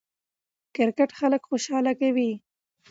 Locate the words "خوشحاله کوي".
1.49-2.31